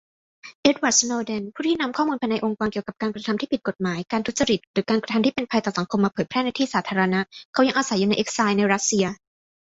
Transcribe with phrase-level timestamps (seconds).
[0.63, 7.15] เอ็ดวาร์ด สโนเดน ผู้ที่นำข้อมูลภายในองค์กรเกี่ยวกับกระทำที่ผิดกฏหมาย การทุจริต หรือการกระทำที่เป็นภัยต่อสังคมมาเผยแพร่ในที่สาธารณ
[7.53, 9.05] เขายังอาศัยอยู่ในเอ็กไซล์ในรัสเซีย